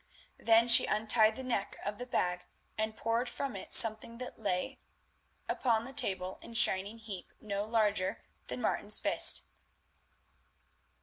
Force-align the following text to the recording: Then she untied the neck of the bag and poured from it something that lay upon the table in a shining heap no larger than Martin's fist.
Then 0.39 0.67
she 0.67 0.87
untied 0.87 1.35
the 1.35 1.43
neck 1.43 1.77
of 1.85 1.99
the 1.99 2.07
bag 2.07 2.45
and 2.75 2.97
poured 2.97 3.29
from 3.29 3.55
it 3.55 3.71
something 3.71 4.17
that 4.17 4.39
lay 4.39 4.79
upon 5.47 5.85
the 5.85 5.93
table 5.93 6.39
in 6.41 6.53
a 6.53 6.55
shining 6.55 6.97
heap 6.97 7.31
no 7.39 7.65
larger 7.65 8.23
than 8.47 8.61
Martin's 8.61 8.99
fist. 8.99 9.43